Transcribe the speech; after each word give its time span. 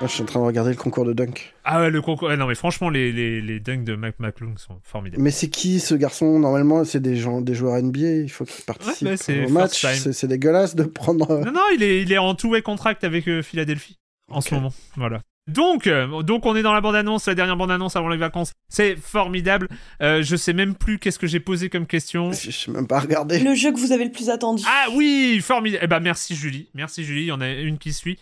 Là, 0.00 0.08
je 0.08 0.12
suis 0.12 0.22
en 0.22 0.26
train 0.26 0.40
de 0.40 0.44
regarder 0.44 0.70
le 0.70 0.76
concours 0.76 1.04
de 1.04 1.12
dunk. 1.12 1.54
Ah 1.64 1.80
ouais, 1.80 1.90
le 1.90 2.02
concours. 2.02 2.28
ah 2.28 2.36
non, 2.36 2.46
mais 2.48 2.56
franchement, 2.56 2.90
les, 2.90 3.12
les, 3.12 3.40
les 3.40 3.60
dunks 3.60 3.84
de 3.84 3.94
Mac 3.94 4.18
McClung 4.18 4.58
sont 4.58 4.80
formidables. 4.82 5.22
Mais 5.22 5.30
c'est 5.30 5.48
qui 5.48 5.78
ce 5.80 5.94
garçon? 5.94 6.38
Normalement, 6.40 6.84
c'est 6.84 7.00
des 7.00 7.16
gens, 7.16 7.40
des 7.40 7.54
joueurs 7.54 7.80
NBA. 7.80 7.98
Il 8.24 8.28
faut 8.28 8.44
qu'ils 8.44 8.64
participent 8.64 9.06
bah, 9.08 9.16
c'est 9.16 9.46
au 9.46 9.48
match. 9.50 9.86
c'est 10.12 10.26
dégueulasse 10.26 10.74
de 10.74 10.82
prendre. 10.82 11.30
euh, 11.30 11.44
Non, 11.44 11.52
non, 11.52 11.62
il 11.74 11.82
est, 11.82 12.02
il 12.02 12.12
est 12.12 12.18
en 12.18 12.34
two-way 12.34 12.60
contract 12.60 13.04
avec 13.04 13.28
euh, 13.28 13.40
Philadelphie 13.42 13.96
en 14.30 14.40
ce 14.40 14.54
moment. 14.54 14.72
Voilà. 14.96 15.20
Donc, 15.46 15.86
euh, 15.86 16.22
donc 16.22 16.44
on 16.46 16.56
est 16.56 16.62
dans 16.62 16.72
la 16.72 16.80
bande-annonce, 16.80 17.26
la 17.28 17.34
dernière 17.34 17.56
bande-annonce 17.56 17.94
avant 17.96 18.08
les 18.08 18.16
vacances. 18.16 18.52
C'est 18.68 18.96
formidable. 18.96 19.68
Euh, 20.02 20.22
je 20.22 20.36
sais 20.36 20.54
même 20.54 20.74
plus 20.74 20.98
qu'est-ce 20.98 21.18
que 21.18 21.26
j'ai 21.26 21.40
posé 21.40 21.68
comme 21.68 21.86
question. 21.86 22.32
Je 22.32 22.50
sais 22.50 22.70
même 22.70 22.86
pas 22.88 22.98
regarder. 22.98 23.38
Le 23.38 23.54
jeu 23.54 23.70
que 23.70 23.78
vous 23.78 23.92
avez 23.92 24.04
le 24.06 24.10
plus 24.10 24.28
attendu. 24.30 24.64
Ah 24.66 24.86
oui, 24.94 25.38
formidable. 25.42 25.84
Eh 25.84 25.86
ben 25.86 26.00
merci 26.00 26.34
Julie, 26.34 26.68
merci 26.74 27.04
Julie. 27.04 27.22
Il 27.22 27.26
y 27.26 27.32
en 27.32 27.40
a 27.42 27.48
une 27.50 27.78
qui 27.78 27.92
suit 27.92 28.18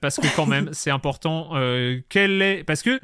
parce 0.00 0.16
que 0.16 0.34
quand 0.34 0.46
même 0.46 0.70
c'est 0.72 0.90
important. 0.90 1.50
Euh, 1.54 2.00
quelle 2.08 2.42
est 2.42 2.64
parce 2.64 2.82
que 2.82 3.00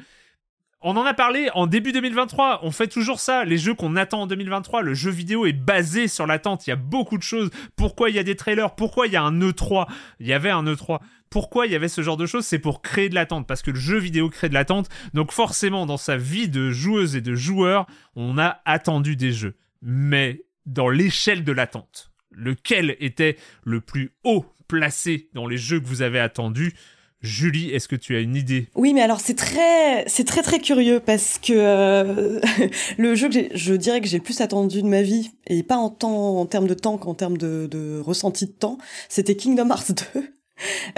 on 0.85 0.97
en 0.97 1.05
a 1.05 1.13
parlé 1.13 1.49
en 1.53 1.65
début 1.65 1.93
2023. 1.93 2.59
On 2.63 2.71
fait 2.71 2.87
toujours 2.87 3.21
ça. 3.21 3.45
Les 3.45 3.57
jeux 3.57 3.73
qu'on 3.73 3.95
attend 3.95 4.23
en 4.23 4.27
2023, 4.27 4.81
le 4.81 4.93
jeu 4.93 5.11
vidéo 5.11 5.45
est 5.45 5.53
basé 5.53 6.09
sur 6.09 6.27
l'attente. 6.27 6.67
Il 6.67 6.71
y 6.71 6.73
a 6.73 6.77
beaucoup 6.77 7.17
de 7.17 7.23
choses. 7.23 7.51
Pourquoi 7.77 8.09
il 8.09 8.17
y 8.17 8.19
a 8.19 8.23
des 8.23 8.35
trailers? 8.35 8.75
Pourquoi 8.75 9.07
il 9.07 9.13
y 9.13 9.15
a 9.15 9.23
un 9.23 9.39
E3 9.39 9.87
Il 10.19 10.27
y 10.27 10.33
avait 10.33 10.49
un 10.49 10.65
E3. 10.65 10.99
Pourquoi 11.29 11.65
il 11.65 11.71
y 11.71 11.75
avait 11.75 11.87
ce 11.87 12.01
genre 12.01 12.17
de 12.17 12.25
choses? 12.25 12.45
C'est 12.45 12.59
pour 12.59 12.81
créer 12.81 13.07
de 13.07 13.15
l'attente, 13.15 13.47
parce 13.47 13.61
que 13.61 13.71
le 13.71 13.79
jeu 13.79 13.97
vidéo 13.97 14.29
crée 14.29 14.49
de 14.49 14.53
l'attente. 14.53 14.89
Donc 15.13 15.31
forcément, 15.31 15.85
dans 15.85 15.97
sa 15.97 16.17
vie 16.17 16.49
de 16.49 16.69
joueuse 16.69 17.15
et 17.15 17.21
de 17.21 17.33
joueur, 17.33 17.87
on 18.15 18.37
a 18.37 18.59
attendu 18.65 19.15
des 19.15 19.31
jeux. 19.31 19.55
Mais 19.81 20.43
dans 20.65 20.89
l'échelle 20.89 21.45
de 21.45 21.51
l'attente, 21.53 22.11
lequel 22.29 22.97
était 22.99 23.37
le 23.63 23.79
plus 23.79 24.11
haut 24.23 24.45
placé 24.73 25.29
dans 25.33 25.45
les 25.45 25.57
jeux 25.57 25.79
que 25.79 25.85
vous 25.85 26.01
avez 26.01 26.19
attendus 26.19 26.73
Julie, 27.21 27.69
est-ce 27.69 27.87
que 27.87 27.95
tu 27.95 28.17
as 28.17 28.19
une 28.19 28.35
idée? 28.35 28.67
Oui, 28.75 28.93
mais 28.93 29.01
alors 29.01 29.21
c'est 29.21 29.35
très, 29.35 30.03
c'est 30.07 30.25
très 30.25 30.41
très 30.41 30.59
curieux 30.59 30.99
parce 30.99 31.39
que 31.39 31.53
euh, 31.53 32.41
le 32.97 33.15
jeu 33.15 33.29
que 33.29 33.37
je 33.53 33.73
dirais 33.75 34.01
que 34.01 34.07
j'ai 34.07 34.17
le 34.17 34.23
plus 34.23 34.41
attendu 34.41 34.81
de 34.81 34.87
ma 34.87 35.03
vie 35.03 35.31
et 35.47 35.63
pas 35.63 35.77
en 35.77 35.89
temps, 35.89 36.39
en 36.39 36.45
termes 36.45 36.67
de 36.67 36.73
temps 36.73 36.97
qu'en 36.97 37.13
termes 37.13 37.37
de, 37.37 37.67
de 37.71 38.01
ressenti 38.03 38.45
de 38.47 38.51
temps, 38.51 38.77
c'était 39.07 39.35
Kingdom 39.35 39.69
Hearts 39.69 39.93
2. 40.15 40.19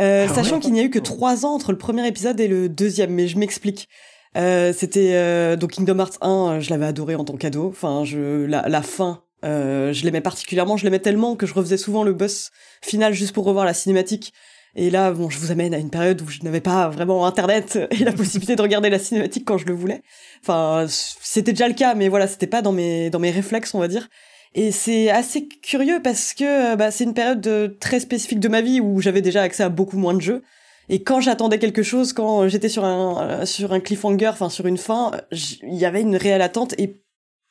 Euh, 0.02 0.25
Ah 0.28 0.34
sachant 0.34 0.56
ouais 0.56 0.62
qu'il 0.62 0.74
n'y 0.74 0.80
a 0.80 0.84
eu 0.84 0.90
que 0.90 1.00
trois 1.00 1.46
ans 1.46 1.53
entre 1.53 1.72
le 1.72 1.78
premier 1.78 2.07
épisode 2.07 2.40
et 2.40 2.47
le 2.47 2.69
deuxième, 2.69 3.12
mais 3.12 3.28
je 3.28 3.38
m'explique. 3.38 3.88
Euh, 4.36 4.74
c'était 4.74 5.12
euh, 5.13 5.56
donc 5.56 5.72
Kingdom 5.72 6.00
Hearts 6.00 6.18
1, 6.22 6.30
euh, 6.30 6.59
je 6.59 6.69
l'avais 6.69 6.86
adoré 6.86 7.16
en 7.16 7.24
tant 7.24 7.38
cadeau. 7.38 7.68
Enfin, 7.69 8.03
je 8.03 8.46
la, 8.46 8.68
la 8.68 8.81
fin, 8.81 9.22
euh, 9.45 9.94
je 9.94 10.03
l'aimais 10.03 10.22
particulièrement. 10.22 10.78
Je 10.78 10.83
l'aimais 10.83 11.00
tellement 11.00 11.35
que 11.35 11.45
je 11.45 11.53
refaisais 11.53 11.78
souvent 11.78 12.03
le 12.03 12.13
boss 12.13 12.51
final 12.81 13.13
juste 13.13 13.33
pour 13.33 13.45
revoir 13.45 13.66
la 13.66 13.73
cinématique. 13.73 14.33
Et 14.75 14.89
là, 14.89 15.11
bon, 15.11 15.29
je 15.29 15.39
vous 15.39 15.51
amène 15.51 15.73
à 15.73 15.78
une 15.78 15.89
période 15.89 16.22
où 16.22 16.28
je 16.28 16.41
n'avais 16.44 16.59
pas 16.59 16.89
vraiment 16.89 17.25
Internet 17.25 17.79
et 17.91 18.03
la 18.03 18.11
possibilité 18.11 18.57
de 18.57 18.61
regarder 18.61 18.89
la 18.89 19.00
cinématique 19.00 19.45
quand 19.45 19.57
je 19.57 19.66
le 19.66 19.73
voulais. 19.73 20.01
Enfin, 20.41 20.85
c'était 20.89 21.53
déjà 21.53 21.67
le 21.67 21.73
cas, 21.73 21.95
mais 21.95 22.09
voilà, 22.09 22.28
c'était 22.28 22.47
pas 22.47 22.61
dans 22.61 22.73
mes 22.73 23.09
dans 23.09 23.19
mes 23.19 23.31
réflexes, 23.31 23.73
on 23.73 23.79
va 23.79 23.88
dire. 23.88 24.09
Et 24.53 24.72
c'est 24.72 25.09
assez 25.09 25.47
curieux 25.47 26.01
parce 26.01 26.33
que 26.33 26.75
bah, 26.75 26.91
c'est 26.91 27.03
une 27.03 27.13
période 27.13 27.77
très 27.79 28.00
spécifique 28.00 28.39
de 28.39 28.47
ma 28.47 28.62
vie 28.62 28.79
où 28.81 29.01
j'avais 29.01 29.22
déjà 29.22 29.41
accès 29.44 29.63
à 29.63 29.69
beaucoup 29.69 29.97
moins 29.97 30.13
de 30.13 30.22
jeux. 30.22 30.44
Et 30.89 31.03
quand 31.03 31.19
j'attendais 31.19 31.59
quelque 31.59 31.83
chose, 31.83 32.13
quand 32.13 32.47
j'étais 32.47 32.69
sur 32.69 32.85
un 32.85 33.45
sur 33.45 33.73
un 33.73 33.79
cliffhanger, 33.79 34.27
enfin 34.27 34.50
sur 34.50 34.67
une 34.67 34.77
fin, 34.77 35.12
il 35.31 35.75
y 35.75 35.85
avait 35.85 36.01
une 36.01 36.16
réelle 36.16 36.41
attente 36.41 36.73
et 36.77 37.01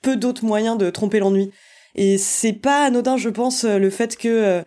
peu 0.03 0.17
d'autres 0.17 0.45
moyens 0.45 0.79
de 0.79 0.91
tromper 0.91 1.19
l'ennui. 1.19 1.51
Et 1.95 2.19
c'est 2.19 2.53
pas 2.53 2.85
anodin, 2.85 3.17
je 3.17 3.29
pense, 3.29 3.65
euh, 3.65 3.79
le 3.79 3.91
fait 3.91 4.17
que 4.17 4.29
euh, 4.29 4.63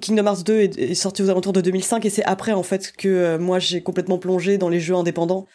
Kingdom 0.00 0.26
Hearts 0.26 0.42
2 0.44 0.54
est, 0.60 0.94
sorti 0.94 1.22
aux 1.22 1.30
alentours 1.30 1.52
de 1.52 1.60
2005 1.60 2.04
et 2.04 2.10
c'est 2.10 2.24
après 2.24 2.52
en 2.52 2.64
fait 2.64 2.92
que 2.96 3.08
euh, 3.08 3.38
moi 3.38 3.60
j'ai 3.60 3.82
complètement 3.82 4.18
plongé 4.18 4.58
dans 4.58 4.68
les 4.68 4.80
jeux 4.80 4.94
indépendants. 4.94 5.46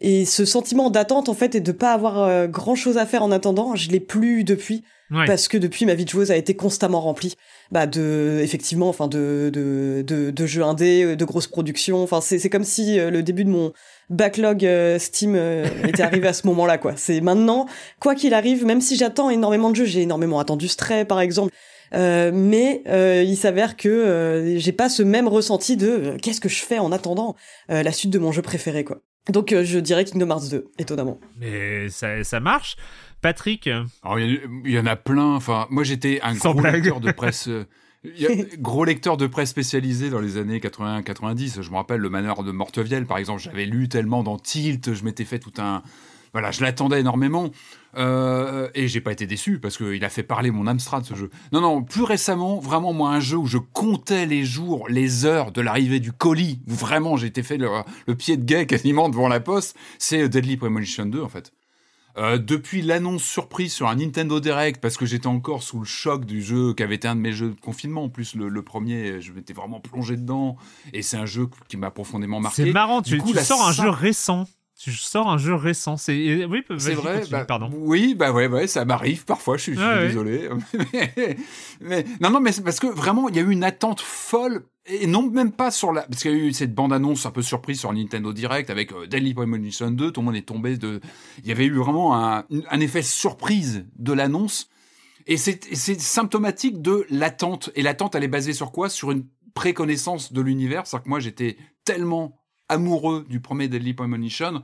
Et 0.00 0.24
ce 0.24 0.44
sentiment 0.44 0.88
d'attente 0.88 1.28
en 1.28 1.34
fait 1.34 1.54
et 1.54 1.60
de 1.60 1.72
pas 1.72 1.92
avoir 1.92 2.48
grand 2.48 2.74
chose 2.74 2.96
à 2.96 3.04
faire 3.04 3.22
en 3.22 3.30
attendant, 3.30 3.74
je 3.74 3.90
l'ai 3.90 4.00
plus 4.00 4.44
depuis 4.44 4.82
Ouais. 5.12 5.26
parce 5.26 5.48
que 5.48 5.58
depuis 5.58 5.86
ma 5.86 5.94
vie 5.94 6.04
de 6.04 6.08
joueuse 6.08 6.30
a 6.30 6.36
été 6.36 6.54
constamment 6.54 7.00
remplie 7.00 7.34
bah 7.72 7.88
de 7.88 8.38
effectivement 8.44 8.88
enfin 8.88 9.08
de 9.08 9.50
de 9.52 10.04
de, 10.06 10.30
de 10.30 10.46
jeux 10.46 10.62
indés 10.62 11.16
de 11.16 11.24
grosses 11.24 11.48
productions 11.48 12.00
enfin 12.00 12.20
c'est 12.20 12.38
c'est 12.38 12.48
comme 12.48 12.62
si 12.62 12.96
le 12.96 13.20
début 13.20 13.42
de 13.42 13.50
mon 13.50 13.72
backlog 14.10 14.64
euh, 14.64 14.98
Steam 14.98 15.34
euh, 15.36 15.64
était 15.86 16.02
arrivé 16.02 16.28
à 16.28 16.32
ce 16.32 16.46
moment-là 16.48 16.76
quoi 16.78 16.94
c'est 16.96 17.20
maintenant 17.20 17.66
quoi 18.00 18.14
qu'il 18.14 18.34
arrive 18.34 18.66
même 18.66 18.80
si 18.80 18.96
j'attends 18.96 19.30
énormément 19.30 19.70
de 19.70 19.76
jeux 19.76 19.84
j'ai 19.86 20.02
énormément 20.02 20.38
attendu 20.40 20.68
Stray 20.68 21.04
par 21.04 21.20
exemple 21.20 21.52
euh, 21.94 22.30
mais 22.32 22.82
euh, 22.88 23.24
il 23.26 23.36
s'avère 23.36 23.76
que 23.76 23.88
euh, 23.88 24.58
j'ai 24.58 24.72
pas 24.72 24.88
ce 24.88 25.02
même 25.02 25.26
ressenti 25.26 25.76
de 25.76 25.88
euh, 25.88 26.16
qu'est-ce 26.20 26.40
que 26.40 26.48
je 26.48 26.62
fais 26.62 26.78
en 26.78 26.92
attendant 26.92 27.34
euh, 27.70 27.82
la 27.82 27.92
suite 27.92 28.10
de 28.12 28.18
mon 28.18 28.30
jeu 28.32 28.42
préféré 28.42 28.84
quoi 28.84 28.98
donc 29.28 29.52
euh, 29.52 29.64
je 29.64 29.78
dirais 29.78 30.04
Kingdom 30.04 30.30
Hearts 30.30 30.50
2 30.50 30.66
étonnamment 30.78 31.18
Mais 31.38 31.88
ça, 31.88 32.24
ça 32.24 32.40
marche. 32.40 32.76
Patrick, 33.20 33.68
Alors, 34.02 34.18
il 34.18 34.40
y, 34.64 34.78
en 34.78 34.86
a 34.86 34.96
plein. 34.96 35.34
Enfin, 35.34 35.66
moi, 35.68 35.84
j'étais 35.84 36.20
un 36.22 36.34
Sans 36.34 36.52
gros 36.52 36.62
blague. 36.62 36.76
lecteur 36.76 37.00
de 37.00 37.12
presse. 37.12 37.48
il 38.04 38.20
y 38.20 38.26
a- 38.26 38.30
gros 38.58 38.84
lecteur 38.84 39.16
de 39.16 39.26
presse 39.26 39.50
spécialisé 39.50 40.10
dans 40.10 40.20
les 40.20 40.36
années 40.36 40.58
80-90. 40.58 41.62
Je 41.62 41.70
me 41.70 41.76
rappelle 41.76 42.00
le 42.00 42.08
Manœuvre 42.10 42.42
de 42.42 42.52
Mortevielle, 42.52 43.06
par 43.06 43.18
exemple. 43.18 43.40
J'avais 43.42 43.66
lu 43.66 43.88
tellement 43.88 44.22
dans 44.22 44.38
Tilt. 44.38 44.94
Je 44.94 45.04
m'étais 45.04 45.24
fait 45.24 45.38
tout 45.38 45.52
un. 45.58 45.82
Voilà, 46.32 46.52
je 46.52 46.62
l'attendais 46.62 47.00
énormément. 47.00 47.50
Euh, 47.96 48.68
et 48.76 48.86
j'ai 48.86 49.00
pas 49.00 49.10
été 49.10 49.26
déçu 49.26 49.58
parce 49.58 49.76
qu'il 49.76 50.04
a 50.04 50.08
fait 50.08 50.22
parler 50.22 50.52
mon 50.52 50.68
Amstrad, 50.68 51.04
ce 51.04 51.14
jeu. 51.14 51.28
Non, 51.50 51.60
non, 51.60 51.82
plus 51.82 52.04
récemment, 52.04 52.60
vraiment, 52.60 52.92
moi, 52.92 53.10
un 53.10 53.18
jeu 53.18 53.36
où 53.36 53.46
je 53.46 53.58
comptais 53.58 54.26
les 54.26 54.44
jours, 54.44 54.86
les 54.88 55.24
heures 55.24 55.50
de 55.50 55.60
l'arrivée 55.60 55.98
du 55.98 56.12
colis, 56.12 56.60
où 56.68 56.72
vraiment 56.72 57.16
j'ai 57.16 57.26
été 57.26 57.42
fait 57.42 57.56
le, 57.56 57.68
le 58.06 58.14
pied 58.14 58.36
de 58.36 58.44
guet 58.44 58.66
quasiment 58.66 59.08
devant 59.08 59.26
la 59.26 59.40
poste, 59.40 59.76
c'est 59.98 60.28
Deadly 60.28 60.56
Premonition 60.56 61.04
2, 61.06 61.20
en 61.20 61.28
fait. 61.28 61.52
Euh, 62.18 62.38
depuis 62.38 62.82
l'annonce 62.82 63.22
surprise 63.22 63.72
sur 63.72 63.88
un 63.88 63.94
Nintendo 63.96 64.40
Direct, 64.40 64.80
parce 64.80 64.96
que 64.96 65.06
j'étais 65.06 65.26
encore 65.28 65.62
sous 65.62 65.78
le 65.78 65.84
choc 65.84 66.24
du 66.24 66.42
jeu 66.42 66.74
qui 66.74 66.82
avait 66.82 66.96
été 66.96 67.06
un 67.08 67.14
de 67.16 67.20
mes 67.20 67.32
jeux 67.32 67.50
de 67.50 67.60
confinement. 67.60 68.04
En 68.04 68.08
plus, 68.08 68.34
le, 68.34 68.48
le 68.48 68.62
premier, 68.62 69.20
je 69.20 69.32
m'étais 69.32 69.52
vraiment 69.52 69.80
plongé 69.80 70.16
dedans. 70.16 70.56
Et 70.92 71.02
c'est 71.02 71.16
un 71.16 71.26
jeu 71.26 71.48
qui 71.68 71.76
m'a 71.76 71.90
profondément 71.90 72.40
marqué. 72.40 72.64
c'est 72.64 72.72
marrant, 72.72 73.00
Du 73.00 73.10
tu, 73.10 73.18
coup, 73.18 73.28
tu 73.30 73.34
la 73.36 73.44
sors 73.44 73.66
un 73.66 73.72
jeu 73.72 73.88
récent. 73.88 74.48
tu 74.78 74.90
sors 74.92 75.30
un 75.30 75.38
jeu 75.38 75.54
récent. 75.54 75.96
C'est 75.96 76.44
oui, 76.46 76.62
c'est 76.78 76.94
vrai. 76.94 77.18
Continue, 77.20 77.30
bah, 77.30 77.44
pardon. 77.44 77.70
Oui, 77.72 78.14
bah 78.14 78.32
ouais, 78.32 78.48
ouais, 78.48 78.66
ça 78.66 78.84
m'arrive 78.84 79.24
parfois. 79.24 79.56
Je 79.56 79.62
suis, 79.62 79.74
je 79.74 79.78
suis 79.80 79.88
ouais. 79.88 80.06
désolé. 80.08 80.48
mais, 80.92 81.36
mais- 81.80 82.04
non, 82.20 82.30
non, 82.30 82.40
mais 82.40 82.50
c'est 82.52 82.62
parce 82.64 82.80
que 82.80 82.86
vraiment, 82.88 83.28
il 83.28 83.36
y 83.36 83.38
a 83.38 83.42
eu 83.42 83.50
une 83.52 83.64
attente 83.64 84.00
folle. 84.00 84.64
Et 84.90 85.06
non, 85.06 85.30
même 85.30 85.52
pas 85.52 85.70
sur 85.70 85.92
la. 85.92 86.02
Parce 86.02 86.22
qu'il 86.22 86.30
y 86.32 86.34
a 86.34 86.36
eu 86.36 86.52
cette 86.52 86.74
bande-annonce 86.74 87.26
un 87.26 87.30
peu 87.30 87.42
surprise 87.42 87.78
sur 87.78 87.92
Nintendo 87.92 88.32
Direct 88.32 88.70
avec 88.70 88.92
euh, 88.92 89.06
Deadly 89.06 89.34
Premonition 89.34 89.90
2. 89.90 90.10
Tout 90.10 90.20
le 90.20 90.26
monde 90.26 90.36
est 90.36 90.46
tombé 90.46 90.76
de. 90.76 91.00
Il 91.42 91.48
y 91.48 91.52
avait 91.52 91.66
eu 91.66 91.74
vraiment 91.74 92.16
un, 92.16 92.44
effet 92.80 93.02
surprise 93.02 93.86
de 93.96 94.12
l'annonce. 94.12 94.68
Et 95.26 95.36
c'est 95.36 95.70
et 95.70 95.76
c'est 95.76 96.00
symptomatique 96.00 96.82
de 96.82 97.06
l'attente. 97.10 97.70
Et 97.76 97.82
l'attente, 97.82 98.14
elle 98.14 98.24
est 98.24 98.28
basée 98.28 98.52
sur 98.52 98.72
quoi? 98.72 98.88
Sur 98.88 99.12
une 99.12 99.26
préconnaissance 99.54 100.32
de 100.32 100.40
l'univers. 100.40 100.86
C'est-à-dire 100.86 101.04
que 101.04 101.08
moi, 101.08 101.20
j'étais 101.20 101.56
tellement 101.84 102.40
amoureux 102.68 103.26
du 103.28 103.40
premier 103.40 103.68
Deadly 103.68 103.94
Premonition 103.94 104.62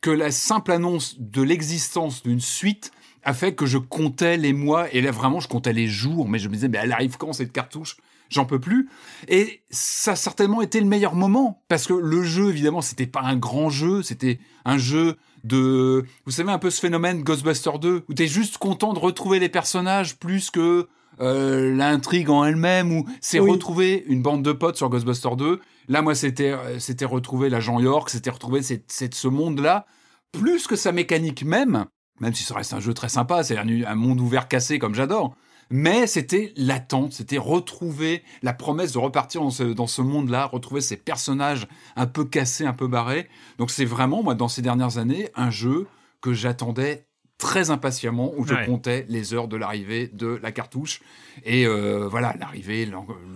que 0.00 0.10
la 0.10 0.30
simple 0.30 0.72
annonce 0.72 1.18
de 1.20 1.42
l'existence 1.42 2.22
d'une 2.22 2.40
suite 2.40 2.90
a 3.22 3.34
fait 3.34 3.54
que 3.54 3.66
je 3.66 3.78
comptais 3.78 4.36
les 4.36 4.52
mois 4.52 4.92
et 4.94 5.02
là 5.02 5.10
vraiment 5.10 5.40
je 5.40 5.48
comptais 5.48 5.74
les 5.74 5.88
jours 5.88 6.26
mais 6.26 6.38
je 6.38 6.48
me 6.48 6.54
disais 6.54 6.68
mais 6.68 6.78
elle 6.82 6.92
arrive 6.92 7.18
quand 7.18 7.34
cette 7.34 7.52
cartouche? 7.52 7.96
J'en 8.30 8.46
peux 8.46 8.58
plus 8.60 8.88
et 9.28 9.62
ça 9.70 10.12
a 10.12 10.16
certainement 10.16 10.62
été 10.62 10.80
le 10.80 10.86
meilleur 10.86 11.14
moment 11.14 11.62
parce 11.68 11.86
que 11.86 11.92
le 11.92 12.22
jeu 12.22 12.48
évidemment 12.48 12.80
c'était 12.80 13.06
pas 13.06 13.20
un 13.22 13.36
grand 13.36 13.68
jeu 13.70 14.02
c'était 14.02 14.38
un 14.64 14.78
jeu 14.78 15.16
de 15.44 16.04
vous 16.24 16.32
savez 16.32 16.50
un 16.52 16.58
peu 16.58 16.70
ce 16.70 16.80
phénomène 16.80 17.22
Ghostbuster 17.22 17.72
2 17.80 18.04
où 18.08 18.14
t'es 18.14 18.26
juste 18.28 18.58
content 18.58 18.92
de 18.92 18.98
retrouver 18.98 19.38
les 19.38 19.48
personnages 19.48 20.16
plus 20.18 20.50
que 20.50 20.88
euh, 21.20 21.74
l'intrigue 21.74 22.30
en 22.30 22.44
elle-même 22.44 22.92
ou 22.92 23.06
c'est 23.20 23.40
Oui. 23.40 23.50
retrouver 23.50 24.04
une 24.06 24.22
bande 24.22 24.42
de 24.42 24.52
potes 24.52 24.76
sur 24.76 24.88
Ghostbuster 24.88 25.30
2 25.36 25.60
là 25.88 26.02
moi 26.02 26.14
c'était 26.14 26.52
euh, 26.52 26.78
c'était 26.78 27.04
retrouver 27.04 27.48
l'agent 27.50 27.78
York 27.80 28.08
c'était 28.10 28.30
retrouver 28.30 28.62
cette, 28.62 28.90
cette- 28.92 29.14
ce 29.14 29.28
monde 29.28 29.60
là 29.60 29.86
plus 30.32 30.66
que 30.66 30.76
sa 30.76 30.92
mécanique 30.92 31.42
même 31.44 31.86
même 32.20 32.34
si 32.34 32.42
ça 32.44 32.54
reste 32.54 32.74
un 32.74 32.80
jeu 32.80 32.92
très 32.92 33.08
sympa, 33.08 33.42
c'est 33.42 33.56
un, 33.56 33.66
un 33.66 33.94
monde 33.94 34.20
ouvert 34.20 34.46
cassé 34.46 34.78
comme 34.78 34.94
j'adore. 34.94 35.34
Mais 35.70 36.06
c'était 36.08 36.52
l'attente, 36.56 37.12
c'était 37.12 37.38
retrouver 37.38 38.22
la 38.42 38.52
promesse 38.52 38.92
de 38.92 38.98
repartir 38.98 39.40
dans 39.40 39.50
ce, 39.50 39.62
dans 39.62 39.86
ce 39.86 40.02
monde-là, 40.02 40.46
retrouver 40.46 40.80
ces 40.80 40.96
personnages 40.96 41.68
un 41.96 42.06
peu 42.06 42.24
cassés, 42.24 42.66
un 42.66 42.72
peu 42.72 42.88
barrés. 42.88 43.28
Donc 43.58 43.70
c'est 43.70 43.84
vraiment, 43.84 44.22
moi, 44.22 44.34
dans 44.34 44.48
ces 44.48 44.62
dernières 44.62 44.98
années, 44.98 45.28
un 45.36 45.50
jeu 45.50 45.86
que 46.20 46.32
j'attendais 46.32 47.04
très 47.38 47.70
impatiemment, 47.70 48.32
où 48.36 48.44
je 48.46 48.52
Ouais. 48.52 48.66
comptais 48.66 49.06
les 49.08 49.32
heures 49.32 49.48
de 49.48 49.56
l'arrivée 49.56 50.08
de 50.12 50.38
la 50.42 50.52
cartouche. 50.52 51.00
Et 51.44 51.66
euh, 51.66 52.06
voilà, 52.06 52.34
l'arrivée, 52.38 52.86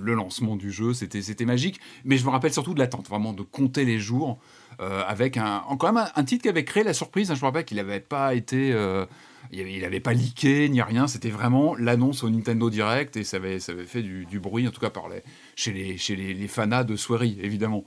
le 0.00 0.12
lancement 0.14 0.56
du 0.56 0.70
jeu, 0.70 0.92
c'était 0.92 1.22
c'était 1.22 1.46
magique. 1.46 1.80
Mais 2.04 2.18
je 2.18 2.24
me 2.26 2.30
rappelle 2.30 2.52
surtout 2.52 2.74
de 2.74 2.80
l'attente, 2.80 3.08
vraiment 3.08 3.32
de 3.32 3.42
compter 3.42 3.86
les 3.86 3.98
jours 3.98 4.38
euh, 4.80 5.02
avec 5.06 5.38
un, 5.38 5.62
quand 5.78 5.86
même 5.90 5.96
un, 6.04 6.10
un 6.16 6.24
titre 6.24 6.42
qui 6.42 6.48
avait 6.50 6.64
créé 6.64 6.82
la 6.84 6.92
surprise. 6.92 7.30
hein. 7.30 7.34
je 7.34 7.40
me 7.40 7.46
rappelle 7.46 7.64
qu'il 7.64 7.78
n'avait 7.78 8.00
pas 8.00 8.34
été, 8.34 8.72
euh, 8.74 9.06
il 9.52 9.60
avait- 9.60 9.72
il 9.74 9.82
n'avait 9.82 10.00
pas 10.00 10.12
leaké 10.12 10.68
ni 10.68 10.80
rien. 10.82 11.06
C'était 11.06 11.30
vraiment 11.30 11.74
l'annonce 11.76 12.22
au 12.24 12.30
Nintendo 12.30 12.70
Direct 12.70 13.16
et 13.16 13.24
ça 13.24 13.36
avait, 13.38 13.60
ça 13.60 13.72
avait 13.72 13.86
fait 13.86 14.02
du, 14.02 14.26
du 14.26 14.40
bruit, 14.40 14.66
en 14.66 14.70
tout 14.70 14.80
cas 14.80 14.90
par 14.90 15.08
les, 15.08 15.22
chez 15.56 15.72
les, 15.72 15.96
chez 15.98 16.16
les, 16.16 16.34
les 16.34 16.48
fanas 16.48 16.84
de 16.84 16.96
Swery, 16.96 17.38
évidemment. 17.42 17.84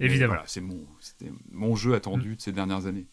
Évidemment. 0.00 0.32
Voilà, 0.34 0.44
c'est 0.46 0.60
mon, 0.60 0.84
c'était 1.00 1.30
mon 1.52 1.76
jeu 1.76 1.94
attendu 1.94 2.36
de 2.36 2.40
ces 2.40 2.52
dernières 2.52 2.86
années. 2.86 3.06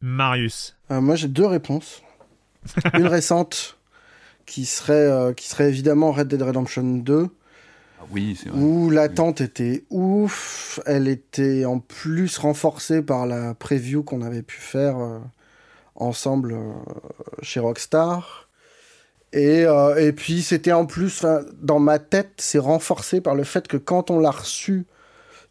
Marius. 0.00 0.76
Euh, 0.90 1.00
moi, 1.00 1.16
j'ai 1.16 1.28
deux 1.28 1.46
réponses. 1.46 2.02
Une 2.94 3.06
récente 3.06 3.78
qui 4.46 4.64
serait, 4.66 4.92
euh, 4.92 5.32
qui 5.32 5.48
serait 5.48 5.68
évidemment 5.68 6.12
Red 6.12 6.28
Dead 6.28 6.42
Redemption 6.42 6.82
2, 6.98 7.28
Ah 8.00 8.02
oui, 8.10 8.36
c'est 8.40 8.48
vrai. 8.48 8.58
où 8.60 8.90
l'attente 8.90 9.40
était 9.40 9.84
ouf. 9.90 10.80
Elle 10.86 11.08
était 11.08 11.64
en 11.64 11.78
plus 11.78 12.36
renforcée 12.38 13.02
par 13.02 13.26
la 13.26 13.54
preview 13.54 14.02
qu'on 14.02 14.22
avait 14.22 14.42
pu 14.42 14.56
faire 14.58 14.98
euh, 14.98 15.18
ensemble 16.00 16.52
euh, 16.52 16.72
chez 17.42 17.60
Rockstar. 17.60 18.48
Et, 19.32 19.64
euh, 19.64 19.94
et 19.96 20.12
puis, 20.12 20.42
c'était 20.42 20.72
en 20.72 20.86
plus, 20.86 21.24
dans 21.60 21.78
ma 21.78 21.98
tête, 21.98 22.32
c'est 22.38 22.58
renforcé 22.58 23.20
par 23.20 23.34
le 23.34 23.44
fait 23.44 23.68
que 23.68 23.76
quand 23.76 24.10
on 24.10 24.18
l'a 24.18 24.32
reçu, 24.32 24.86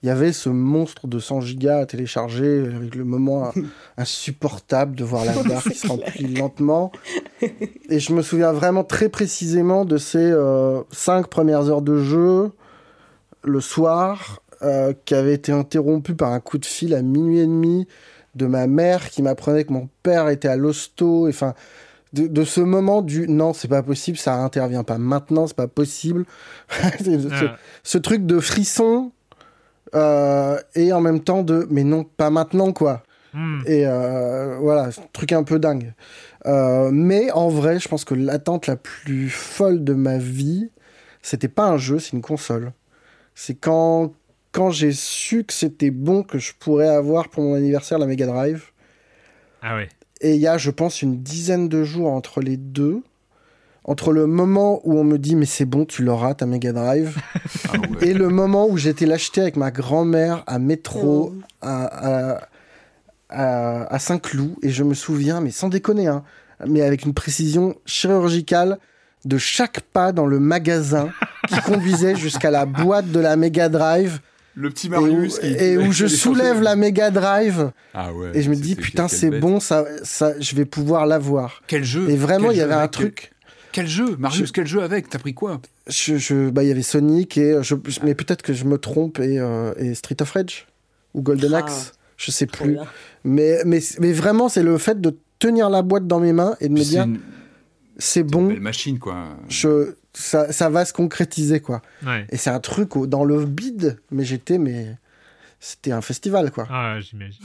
il 0.01 0.07
y 0.07 0.09
avait 0.09 0.31
ce 0.31 0.49
monstre 0.49 1.07
de 1.07 1.19
100 1.19 1.41
gigas 1.41 1.79
à 1.79 1.85
télécharger, 1.85 2.65
avec 2.73 2.95
le 2.95 3.03
moment 3.03 3.51
insupportable 3.97 4.95
de 4.95 5.03
voir 5.03 5.25
la 5.25 5.33
barre 5.43 5.63
qui 5.63 5.75
se 5.75 5.87
remplit 5.87 6.33
lentement. 6.35 6.91
Et 7.89 7.99
je 7.99 8.13
me 8.13 8.21
souviens 8.21 8.53
vraiment 8.53 8.83
très 8.83 9.09
précisément 9.09 9.85
de 9.85 9.97
ces 9.97 10.19
euh, 10.19 10.81
cinq 10.91 11.27
premières 11.27 11.69
heures 11.69 11.81
de 11.81 12.01
jeu, 12.01 12.51
le 13.43 13.61
soir, 13.61 14.41
euh, 14.61 14.93
qui 15.05 15.15
avait 15.15 15.33
été 15.33 15.51
interrompu 15.51 16.15
par 16.15 16.31
un 16.31 16.39
coup 16.39 16.57
de 16.57 16.65
fil 16.65 16.93
à 16.93 17.01
minuit 17.01 17.39
et 17.39 17.45
demi 17.45 17.87
de 18.35 18.45
ma 18.45 18.67
mère 18.67 19.09
qui 19.09 19.21
m'apprenait 19.21 19.63
que 19.63 19.73
mon 19.73 19.89
père 20.03 20.29
était 20.29 20.47
à 20.47 20.55
l'hosto. 20.55 21.27
Enfin, 21.27 21.53
de, 22.13 22.27
de 22.27 22.43
ce 22.43 22.61
moment 22.61 23.01
du 23.01 23.27
non, 23.27 23.53
c'est 23.53 23.67
pas 23.67 23.83
possible, 23.83 24.17
ça 24.17 24.35
intervient 24.35 24.83
pas 24.83 24.97
maintenant, 24.97 25.47
c'est 25.47 25.55
pas 25.55 25.67
possible. 25.67 26.25
Ce, 26.99 27.49
ce 27.83 27.97
truc 27.97 28.25
de 28.25 28.39
frisson 28.39 29.11
euh, 29.95 30.59
et 30.75 30.93
en 30.93 31.01
même 31.01 31.21
temps 31.21 31.43
de 31.43 31.67
mais 31.69 31.83
non, 31.83 32.03
pas 32.03 32.29
maintenant 32.29 32.71
quoi. 32.73 33.03
Hmm. 33.33 33.61
Et 33.65 33.85
euh, 33.85 34.57
voilà, 34.59 34.89
truc 35.13 35.31
un 35.31 35.43
peu 35.43 35.59
dingue. 35.59 35.93
Euh, 36.45 36.89
mais 36.91 37.31
en 37.31 37.49
vrai, 37.49 37.79
je 37.79 37.87
pense 37.87 38.05
que 38.05 38.15
l'attente 38.15 38.67
la 38.67 38.75
plus 38.75 39.29
folle 39.29 39.83
de 39.83 39.93
ma 39.93 40.17
vie, 40.17 40.71
c'était 41.21 41.47
pas 41.47 41.67
un 41.67 41.77
jeu, 41.77 41.99
c'est 41.99 42.13
une 42.13 42.21
console. 42.21 42.71
C'est 43.35 43.55
quand, 43.55 44.13
quand 44.51 44.71
j'ai 44.71 44.91
su 44.93 45.43
que 45.43 45.53
c'était 45.53 45.91
bon 45.91 46.23
que 46.23 46.39
je 46.39 46.53
pourrais 46.59 46.87
avoir 46.89 47.29
pour 47.29 47.43
mon 47.43 47.53
anniversaire 47.53 47.99
la 47.99 48.05
Mega 48.07 48.25
Drive. 48.25 48.71
Ah 49.61 49.75
ouais. 49.75 49.89
Et 50.21 50.35
il 50.35 50.41
y 50.41 50.47
a, 50.47 50.57
je 50.57 50.71
pense, 50.71 51.01
une 51.01 51.21
dizaine 51.21 51.69
de 51.69 51.83
jours 51.83 52.11
entre 52.11 52.41
les 52.41 52.57
deux. 52.57 53.01
Entre 53.85 54.11
le 54.11 54.27
moment 54.27 54.81
où 54.83 54.97
on 54.99 55.03
me 55.03 55.17
dit, 55.17 55.35
mais 55.35 55.45
c'est 55.45 55.65
bon, 55.65 55.85
tu 55.85 56.03
l'auras, 56.03 56.33
ta 56.35 56.45
Mega 56.45 56.73
Drive, 56.73 57.17
Ah 57.69 57.77
ouais. 57.79 58.09
et 58.09 58.13
le 58.13 58.27
moment 58.29 58.67
où 58.67 58.77
j'étais 58.77 59.05
l'acheter 59.05 59.41
avec 59.41 59.55
ma 59.55 59.71
grand-mère 59.71 60.43
à 60.47 60.59
métro, 60.59 61.33
Oh. 61.33 61.41
à, 61.61 62.33
à, 62.35 62.47
à, 63.29 63.93
à 63.93 63.99
Saint-Cloud. 63.99 64.55
Et 64.61 64.69
je 64.69 64.83
me 64.83 64.93
souviens, 64.93 65.41
mais 65.41 65.51
sans 65.51 65.69
déconner, 65.69 66.07
hein, 66.07 66.23
mais 66.67 66.81
avec 66.81 67.03
une 67.05 67.13
précision 67.13 67.75
chirurgicale, 67.85 68.77
de 69.25 69.37
chaque 69.37 69.81
pas 69.81 70.11
dans 70.11 70.25
le 70.27 70.39
magasin 70.39 71.09
qui 71.47 71.59
conduisait 71.61 72.15
jusqu'à 72.15 72.51
la 72.51 72.65
boîte 72.65 73.11
de 73.11 73.19
la 73.19 73.35
Mega 73.37 73.69
Drive 73.69 74.19
Le 74.61 74.69
petit 74.69 74.87
et 74.87 74.89
où, 74.89 74.91
Marius 75.01 75.39
qui- 75.39 75.47
et 75.47 75.77
où 75.77 75.91
je 75.99 76.05
soulève 76.07 76.61
la 76.61 76.75
Mega 76.75 77.11
Drive. 77.11 77.71
Ah 77.93 78.13
ouais. 78.13 78.31
et 78.33 78.41
je 78.41 78.49
me 78.49 78.55
dis 78.55 78.75
putain 78.75 79.07
c'est 79.07 79.29
bon 79.39 79.59
ça, 79.61 79.85
ça 80.03 80.33
je 80.39 80.55
vais 80.55 80.65
pouvoir 80.65 81.05
l'avoir 81.05 81.61
Quel 81.67 81.83
jeu 81.85 82.09
et 82.09 82.17
vraiment 82.17 82.51
il 82.51 82.57
y 82.57 82.61
avait 82.61 82.73
un 82.73 82.79
avec- 82.79 82.91
truc. 82.91 83.31
Quel 83.71 83.87
jeu 83.87 84.15
Marius, 84.17 84.47
Je- 84.47 84.51
quel 84.51 84.65
jeu 84.67 84.81
avec 84.81 85.09
T'as 85.09 85.19
pris 85.19 85.33
quoi 85.33 85.61
je, 85.87 86.17
je- 86.17 86.49
bah 86.49 86.63
il 86.63 86.69
y 86.69 86.71
avait 86.71 86.81
Sonic 86.81 87.37
et 87.37 87.57
je, 87.61 87.75
je- 87.87 87.99
mais 88.03 88.15
peut-être 88.15 88.41
que 88.41 88.51
je 88.53 88.65
me 88.65 88.77
trompe 88.77 89.19
et, 89.19 89.39
euh, 89.39 89.73
et 89.77 89.93
Street 89.95 90.17
of 90.21 90.31
Rage 90.31 90.67
ou 91.13 91.21
Golden 91.21 91.53
Ah, 91.53 91.59
Axe 91.59 91.93
je 92.17 92.31
sais 92.31 92.45
plus. 92.47 92.77
mais, 93.23 93.59
mais 93.65 93.79
mais 93.99 94.11
vraiment 94.11 94.49
c'est 94.49 94.63
le 94.63 94.77
fait 94.77 94.99
de 94.99 95.15
tenir 95.39 95.69
la 95.69 95.83
boîte 95.83 96.05
dans 96.05 96.19
mes 96.19 96.33
mains 96.33 96.55
et 96.59 96.67
de 96.67 96.73
me 96.73 96.79
C'est 96.79 96.89
dire 96.89 97.03
une, 97.03 97.19
c'est 97.97 98.19
une 98.21 98.27
bon. 98.27 98.47
belle 98.47 98.59
machine 98.59 98.99
quoi. 98.99 99.15
je 99.47 99.93
ça, 100.19 100.51
ça 100.51 100.69
va 100.69 100.85
se 100.85 100.93
concrétiser 100.93 101.59
quoi 101.61 101.81
Ouais. 102.05 102.25
et 102.29 102.37
c'est 102.37 102.49
un 102.49 102.59
truc 102.59 102.95
au- 102.95 103.07
dans 103.07 103.23
le 103.23 103.45
bide 103.45 103.99
mais 104.11 104.23
j'étais 104.25 104.57
mais 104.57 104.97
c'était 105.59 105.91
un 105.91 106.01
festival 106.01 106.51
quoi 106.51 106.67
Ah, 106.69 106.99
j'imagine. 106.99 107.43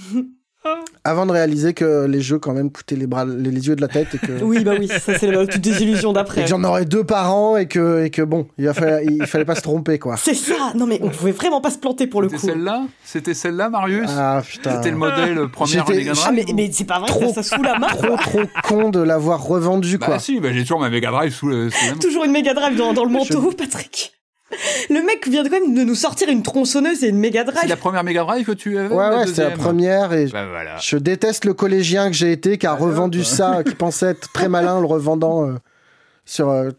avant 1.04 1.26
de 1.26 1.32
réaliser 1.32 1.74
que 1.74 2.06
les 2.06 2.20
jeux 2.22 2.38
quand 2.38 2.52
même 2.52 2.70
coûtaient 2.70 2.96
les 2.96 3.06
bras 3.06 3.24
les, 3.26 3.50
les 3.50 3.66
yeux 3.68 3.76
de 3.76 3.80
la 3.82 3.88
tête 3.88 4.08
et 4.14 4.18
que 4.18 4.42
Oui, 4.42 4.64
bah 4.64 4.72
oui, 4.78 4.88
ça 4.88 5.18
c'est 5.18 5.30
la 5.30 5.46
toute 5.46 5.60
désillusion 5.60 6.10
et 6.10 6.14
d'après. 6.14 6.42
que 6.42 6.48
j'en 6.48 6.64
aurais 6.64 6.84
deux 6.86 7.04
par 7.04 7.34
an 7.34 7.56
et 7.56 7.66
que, 7.66 8.04
et 8.04 8.10
que 8.10 8.22
bon, 8.22 8.46
il, 8.58 8.70
il 9.10 9.26
fallait 9.26 9.44
pas 9.44 9.54
se 9.54 9.60
tromper 9.62 9.98
quoi. 9.98 10.16
C'est 10.16 10.34
ça 10.34 10.72
Non 10.74 10.86
mais 10.86 10.98
on 11.02 11.10
pouvait 11.10 11.32
vraiment 11.32 11.60
pas 11.60 11.70
se 11.70 11.78
planter 11.78 12.06
pour 12.06 12.22
le 12.22 12.28
C'était 12.28 12.40
coup. 12.40 12.46
celle-là? 12.48 12.84
C'était 13.04 13.34
celle-là, 13.34 13.68
Marius? 13.68 14.10
Ah 14.16 14.42
putain. 14.46 14.76
C'était 14.76 14.90
le 14.90 14.96
modèle 14.96 15.48
première 15.52 15.88
Mega 15.88 16.12
Ah 16.12 16.14
Drive 16.14 16.34
mais, 16.34 16.50
ou- 16.52 16.54
mais 16.56 16.70
c'est 16.72 16.84
pas 16.84 16.98
vrai, 16.98 17.08
Trop- 17.08 17.32
ça 17.34 17.42
sous 17.42 17.62
la 17.62 17.78
main 17.78 17.88
Trop 17.88 18.16
trop 18.16 18.40
con 18.66 18.88
de 18.90 19.00
l'avoir 19.00 19.42
revendu 19.44 19.98
Bah 19.98 20.06
quoi. 20.06 20.18
si, 20.18 20.40
bah, 20.40 20.48
j'ai 20.52 20.62
toujours 20.62 20.80
ma 20.80 20.88
Mega 20.90 21.10
Drive 21.10 21.34
sous 21.34 21.48
le. 21.48 21.68
sous. 21.70 21.98
Toujours 21.98 22.24
une 22.24 22.32
Mega 22.32 22.54
Drive 22.54 22.76
dans, 22.76 22.92
dans 22.94 23.04
le 23.04 23.10
manteau, 23.10 23.52
Patrick. 23.52 24.13
Le 24.90 25.02
mec 25.04 25.28
vient 25.28 25.42
quand 25.44 25.50
même 25.50 25.74
de 25.74 25.82
nous 25.84 25.94
sortir 25.94 26.28
une 26.28 26.42
tronçonneuse 26.42 27.04
et 27.04 27.08
une 27.08 27.22
C'est 27.22 27.44
Drive. 27.44 27.68
la 27.68 27.76
première 27.76 28.04
Mega 28.04 28.22
Drive 28.24 28.46
que 28.46 28.52
tu 28.52 28.78
avais 28.78 28.94
ou 28.94 28.98
ouais 28.98 29.08
ouais, 29.08 29.26
c'était 29.26 29.44
la 29.44 29.50
première 29.50 30.12
et 30.12 30.26
Bah 30.26 30.46
voilà. 30.48 30.76
je 30.80 30.96
déteste 30.96 31.44
le 31.44 31.54
collégien 31.54 32.08
que 32.08 32.14
j'ai 32.16 32.32
été 32.32 32.58
qui 32.58 32.66
a 32.66 32.74
revendu 32.74 33.24
ça, 33.24 33.62
qui 33.64 33.74
pensait 33.74 34.06
être 34.10 34.32
très 34.32 34.48
malin 34.48 34.74
en 34.74 34.80
le 34.80 34.86
revendant 34.86 35.46
euh, 35.46 35.54
sur 36.24 36.48
euh, 36.48 36.70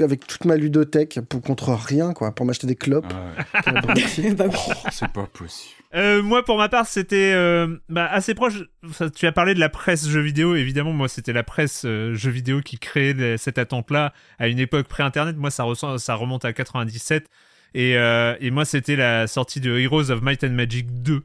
avec 0.00 0.26
toute 0.26 0.44
ma 0.44 0.56
ludothèque 0.56 1.20
pour 1.28 1.40
contre 1.42 1.70
rien 1.72 2.12
quoi, 2.12 2.34
pour 2.34 2.44
m'acheter 2.46 2.66
des 2.66 2.76
clopes. 2.76 3.06
Ah. 3.10 3.70
Bah 4.36 4.46
ouais. 4.46 4.50
Oh, 4.54 4.72
c'est 4.90 5.08
pas 5.12 5.26
possible. 5.26 5.74
Euh, 5.94 6.22
moi, 6.22 6.44
pour 6.44 6.56
ma 6.56 6.68
part, 6.68 6.86
c'était 6.86 7.32
euh, 7.34 7.66
bah, 7.88 8.06
assez 8.06 8.34
proche. 8.34 8.62
Ça, 8.92 9.10
tu 9.10 9.26
as 9.26 9.32
parlé 9.32 9.54
de 9.54 9.60
la 9.60 9.68
presse 9.68 10.06
jeux 10.08 10.20
vidéo. 10.20 10.54
Évidemment, 10.54 10.92
moi, 10.92 11.08
c'était 11.08 11.32
la 11.32 11.42
presse 11.42 11.82
euh, 11.84 12.14
jeux 12.14 12.30
vidéo 12.30 12.60
qui 12.60 12.78
créait 12.78 13.12
les- 13.12 13.38
cette 13.38 13.58
attente-là 13.58 14.12
à 14.38 14.46
une 14.46 14.60
époque 14.60 14.86
pré-internet. 14.86 15.36
Moi, 15.36 15.50
ça, 15.50 15.64
ressent, 15.64 15.98
ça 15.98 16.14
remonte 16.14 16.44
à 16.44 16.52
97. 16.52 17.26
Et, 17.74 17.96
euh, 17.96 18.36
et 18.40 18.50
moi, 18.52 18.64
c'était 18.64 18.96
la 18.96 19.26
sortie 19.26 19.60
de 19.60 19.76
Heroes 19.78 20.10
of 20.10 20.22
Might 20.22 20.44
and 20.44 20.50
Magic 20.50 21.02
2. 21.02 21.22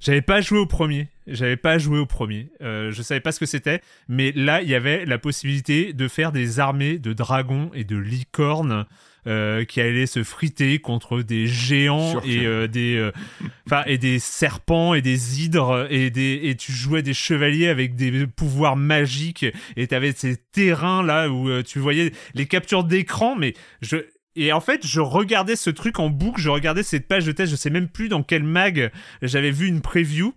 J'avais 0.00 0.22
pas 0.22 0.40
joué 0.40 0.58
au 0.58 0.66
premier. 0.66 1.08
J'avais 1.26 1.56
pas 1.56 1.78
joué 1.78 1.98
au 1.98 2.06
premier. 2.06 2.48
Euh, 2.62 2.90
je 2.90 3.02
savais 3.02 3.20
pas 3.20 3.32
ce 3.32 3.40
que 3.40 3.46
c'était, 3.46 3.82
mais 4.08 4.32
là, 4.32 4.62
il 4.62 4.68
y 4.68 4.74
avait 4.74 5.04
la 5.04 5.18
possibilité 5.18 5.92
de 5.92 6.08
faire 6.08 6.32
des 6.32 6.60
armées 6.60 6.98
de 6.98 7.12
dragons 7.12 7.70
et 7.74 7.84
de 7.84 7.96
licornes 7.96 8.86
euh, 9.28 9.64
qui 9.64 9.80
allaient 9.80 10.06
se 10.06 10.22
friter 10.22 10.78
contre 10.78 11.22
des 11.22 11.46
géants 11.46 12.20
et 12.22 12.46
euh, 12.46 12.66
des, 12.66 12.96
euh, 12.96 13.12
enfin 13.66 13.82
et 13.86 13.98
des 13.98 14.18
serpents 14.18 14.94
et 14.94 15.02
des 15.02 15.42
hydres 15.42 15.86
et 15.90 16.10
des 16.10 16.40
et 16.44 16.54
tu 16.54 16.72
jouais 16.72 17.02
des 17.02 17.14
chevaliers 17.14 17.68
avec 17.68 17.94
des 17.94 18.26
pouvoirs 18.26 18.76
magiques 18.76 19.44
et 19.76 19.86
t'avais 19.86 20.12
ces 20.12 20.36
terrains 20.36 21.02
là 21.02 21.28
où 21.28 21.50
euh, 21.50 21.62
tu 21.62 21.78
voyais 21.78 22.12
les 22.34 22.46
captures 22.46 22.84
d'écran, 22.84 23.36
mais 23.36 23.54
je 23.82 23.96
et 24.36 24.52
en 24.52 24.60
fait, 24.60 24.86
je 24.86 25.00
regardais 25.00 25.56
ce 25.56 25.70
truc 25.70 25.98
en 25.98 26.10
boucle, 26.10 26.40
je 26.40 26.48
regardais 26.48 26.82
cette 26.82 27.08
page 27.08 27.26
de 27.26 27.32
test, 27.32 27.50
je 27.50 27.56
sais 27.56 27.70
même 27.70 27.88
plus 27.88 28.08
dans 28.08 28.22
quel 28.22 28.44
mag 28.44 28.92
j'avais 29.22 29.50
vu 29.50 29.66
une 29.66 29.80
preview. 29.80 30.34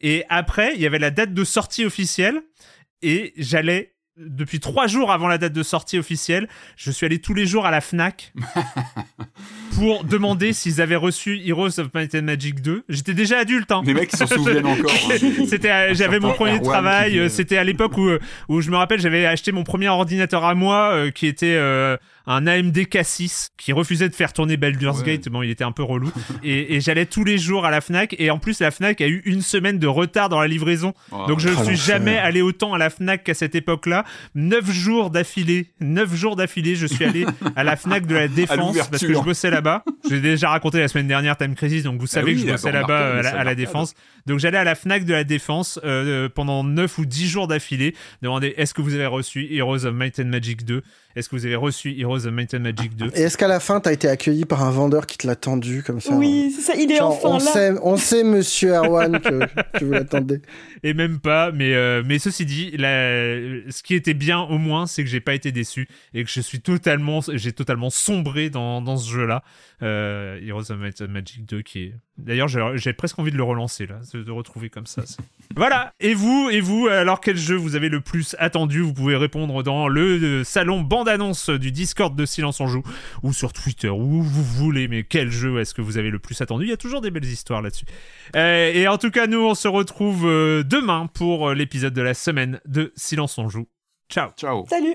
Et 0.00 0.24
après, 0.28 0.72
il 0.74 0.80
y 0.80 0.86
avait 0.86 0.98
la 0.98 1.10
date 1.10 1.34
de 1.34 1.44
sortie 1.44 1.84
officielle. 1.84 2.42
Et 3.02 3.34
j'allais, 3.36 3.94
depuis 4.16 4.60
trois 4.60 4.86
jours 4.86 5.12
avant 5.12 5.28
la 5.28 5.38
date 5.38 5.52
de 5.52 5.62
sortie 5.62 5.98
officielle, 5.98 6.48
je 6.76 6.90
suis 6.90 7.04
allé 7.04 7.20
tous 7.20 7.34
les 7.34 7.46
jours 7.46 7.66
à 7.66 7.70
la 7.70 7.80
Fnac 7.80 8.32
pour 9.74 10.04
demander 10.04 10.52
s'ils 10.52 10.80
avaient 10.80 10.96
reçu 10.96 11.40
Heroes 11.46 11.78
of 11.80 11.88
Might 11.94 12.14
and 12.14 12.22
Magic 12.22 12.60
2. 12.60 12.84
J'étais 12.88 13.14
déjà 13.14 13.38
adulte, 13.38 13.70
hein. 13.72 13.82
Les 13.84 13.94
mecs 13.94 14.10
qui 14.10 14.16
s'en 14.16 14.26
souviennent 14.26 14.66
encore. 14.66 14.90
hein. 15.10 15.16
C'était, 15.48 15.94
j'avais 15.94 16.20
mon 16.20 16.32
premier 16.32 16.60
travail. 16.60 17.18
euh, 17.18 17.28
C'était 17.28 17.56
à 17.56 17.64
l'époque 17.64 17.96
où, 17.98 18.08
euh, 18.08 18.18
où 18.48 18.60
je 18.60 18.70
me 18.70 18.76
rappelle, 18.76 19.00
j'avais 19.00 19.26
acheté 19.26 19.52
mon 19.52 19.64
premier 19.64 19.88
ordinateur 19.88 20.44
à 20.44 20.54
moi, 20.54 20.90
euh, 20.92 21.10
qui 21.10 21.26
était 21.26 21.54
euh, 21.56 21.96
un 22.26 22.46
AMD 22.46 22.76
K6, 22.76 23.50
qui 23.58 23.72
refusait 23.72 24.08
de 24.08 24.14
faire 24.14 24.32
tourner 24.32 24.56
Baldur's 24.56 25.00
Ouais. 25.00 25.16
Gate. 25.18 25.28
Bon, 25.28 25.42
il 25.42 25.50
était 25.50 25.64
un 25.64 25.72
peu 25.72 25.82
relou. 25.82 26.10
et, 26.42 26.74
et 26.76 26.80
j'allais 26.80 27.06
tous 27.06 27.24
les 27.24 27.36
jours 27.38 27.66
à 27.66 27.70
la 27.70 27.80
Fnac. 27.80 28.14
Et 28.18 28.30
en 28.30 28.38
plus, 28.38 28.60
la 28.60 28.70
Fnac 28.70 29.00
a 29.00 29.08
eu 29.08 29.22
une 29.26 29.42
semaine 29.42 29.78
de 29.78 29.86
retard 29.86 30.28
dans 30.28 30.40
la 30.40 30.46
livraison. 30.48 30.94
Oh, 31.12 31.24
Donc 31.28 31.40
je 31.40 31.48
ne 31.50 31.62
suis 31.64 31.76
jamais 31.76 32.16
allé 32.16 32.40
autant 32.42 32.72
à 32.74 32.78
la 32.78 32.90
Fnac 32.90 33.24
qu'à 33.24 33.34
cette 33.34 33.54
époque-là. 33.54 34.04
Neuf 34.34 34.70
jours 34.70 35.10
d'affilée, 35.10 35.66
neuf 35.80 36.14
jours 36.14 36.36
d'affilée, 36.36 36.76
je 36.76 36.86
suis 36.86 37.04
allé 37.04 37.26
à 37.56 37.64
la 37.64 37.76
Fnac 37.76 38.06
de 38.06 38.14
la 38.14 38.28
Défense 38.28 38.76
parce 38.90 39.04
que 39.04 39.12
je 39.12 39.18
bossais 39.20 39.50
là-bas. 39.64 39.84
J'ai 40.08 40.20
déjà 40.20 40.50
raconté 40.50 40.78
la 40.78 40.88
semaine 40.88 41.08
dernière 41.08 41.36
Time 41.36 41.54
Crisis, 41.54 41.82
donc 41.82 42.00
vous 42.00 42.06
savez 42.06 42.32
oui, 42.32 42.40
que 42.40 42.46
je 42.46 42.52
bossais 42.52 42.72
là-bas 42.72 43.00
euh, 43.00 43.18
à 43.18 43.44
la, 43.44 43.50
à. 43.50 43.54
Défense. 43.54 43.94
Donc 44.26 44.38
j'allais 44.38 44.58
à 44.58 44.64
la 44.64 44.74
Fnac 44.74 45.04
de 45.04 45.12
la 45.12 45.24
Défense 45.24 45.80
euh, 45.84 46.28
pendant 46.28 46.64
9 46.64 46.98
ou 46.98 47.06
10 47.06 47.28
jours 47.28 47.48
d'affilée, 47.48 47.94
demander 48.22 48.54
est-ce 48.56 48.74
que 48.74 48.82
vous 48.82 48.94
avez 48.94 49.06
reçu 49.06 49.46
Heroes 49.54 49.86
of 49.86 49.94
Might 49.94 50.18
and 50.20 50.26
Magic 50.26 50.64
2 50.64 50.82
Est-ce 51.16 51.28
que 51.28 51.36
vous 51.36 51.46
avez 51.46 51.54
reçu 51.56 51.96
Heroes 51.98 52.26
of 52.26 52.32
Might 52.32 52.54
and 52.54 52.60
Magic 52.60 52.96
2 52.96 53.10
Et 53.14 53.22
est-ce 53.22 53.36
qu'à 53.38 53.46
la 53.48 53.60
fin, 53.60 53.80
t'as 53.80 53.92
été 53.92 54.08
accueilli 54.08 54.44
par 54.44 54.62
un 54.64 54.70
vendeur 54.70 55.06
qui 55.06 55.16
te 55.18 55.26
l'a 55.26 55.36
tendu 55.36 55.82
comme 55.82 56.00
ça 56.00 56.14
Oui, 56.14 56.52
c'est 56.54 56.62
ça, 56.62 56.74
il 56.76 56.90
est 56.90 56.96
Genre, 56.96 57.12
enfin 57.12 57.28
on 57.28 57.32
là. 57.34 57.38
sait, 57.40 57.72
on 57.82 57.96
sait, 57.96 58.24
monsieur 58.24 58.74
Erwan, 58.74 59.20
que, 59.20 59.78
que 59.78 59.84
vous 59.84 59.92
l'attendez. 59.92 60.40
Et 60.82 60.92
même 60.92 61.20
pas, 61.20 61.52
mais, 61.52 61.74
euh, 61.74 62.02
mais 62.04 62.18
ceci 62.18 62.44
dit, 62.44 62.72
la- 62.72 63.70
ce 63.70 63.82
qui 63.82 63.94
était 63.94 64.14
bien 64.14 64.40
au 64.40 64.58
moins, 64.58 64.86
c'est 64.86 65.04
que 65.04 65.08
j'ai 65.10 65.20
pas 65.20 65.34
été 65.34 65.52
déçu 65.52 65.88
et 66.14 66.24
que 66.24 66.30
je 66.30 66.40
suis 66.40 66.60
totalement, 66.60 67.20
j'ai 67.32 67.52
totalement 67.52 67.90
sombré 67.90 68.50
dans, 68.50 68.82
dans 68.82 68.96
ce 68.96 69.10
jeu-là. 69.10 69.42
Euh, 69.82 70.38
Heroes 70.44 70.70
of 70.72 70.78
Might 70.78 71.00
and 71.00 71.08
Magic 71.08 71.44
2 71.46 71.62
qui 71.62 71.78
est... 71.84 71.94
D'ailleurs, 72.16 72.48
j'ai 72.48 72.92
presque 72.92 73.18
envie 73.18 73.32
de 73.32 73.36
le 73.36 73.42
relancer 73.42 73.86
là, 73.86 73.98
de 74.12 74.22
de 74.22 74.30
retrouver 74.30 74.70
comme 74.70 74.86
ça. 74.86 75.02
voilà. 75.56 75.92
Et 75.98 76.14
vous, 76.14 76.48
et 76.50 76.60
vous, 76.60 76.86
alors 76.86 77.20
quel 77.20 77.36
jeu 77.36 77.56
vous 77.56 77.74
avez 77.74 77.88
le 77.88 78.00
plus 78.00 78.36
attendu? 78.38 78.80
Vous 78.80 78.94
pouvez 78.94 79.16
répondre 79.16 79.62
dans 79.64 79.88
le 79.88 80.22
euh, 80.22 80.44
salon 80.44 80.80
bande-annonce 80.80 81.50
du 81.50 81.72
Discord 81.72 82.14
de 82.14 82.24
Silence 82.24 82.60
on 82.60 82.68
Joue 82.68 82.84
ou 83.24 83.32
sur 83.32 83.52
Twitter, 83.52 83.90
où 83.90 84.22
vous 84.22 84.44
voulez. 84.44 84.86
Mais 84.86 85.02
quel 85.02 85.30
jeu 85.30 85.58
est-ce 85.58 85.74
que 85.74 85.82
vous 85.82 85.98
avez 85.98 86.10
le 86.10 86.20
plus 86.20 86.40
attendu? 86.40 86.66
Il 86.66 86.70
y 86.70 86.72
a 86.72 86.76
toujours 86.76 87.00
des 87.00 87.10
belles 87.10 87.24
histoires 87.24 87.62
là-dessus. 87.62 87.86
Euh, 88.36 88.72
et 88.72 88.86
en 88.86 88.96
tout 88.96 89.10
cas, 89.10 89.26
nous, 89.26 89.44
on 89.44 89.54
se 89.54 89.66
retrouve 89.66 90.26
euh, 90.26 90.62
demain 90.62 91.08
pour 91.12 91.52
l'épisode 91.52 91.94
de 91.94 92.02
la 92.02 92.14
semaine 92.14 92.60
de 92.64 92.92
Silence 92.94 93.38
on 93.38 93.48
Joue. 93.48 93.66
Ciao 94.08 94.30
Ciao. 94.36 94.64
Salut 94.68 94.94